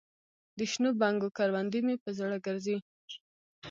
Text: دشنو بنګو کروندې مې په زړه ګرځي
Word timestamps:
دشنو 0.57 0.89
بنګو 1.01 1.29
کروندې 1.37 1.79
مې 1.85 1.95
په 2.03 2.09
زړه 2.19 2.37
ګرځي 2.45 2.77